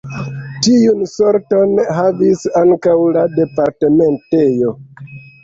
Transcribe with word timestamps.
Tiun 0.67 1.03
sorton 1.11 1.75
havis 1.99 2.41
ankaŭ 2.63 2.95
la 3.19 3.27
departementejo. 3.37 4.75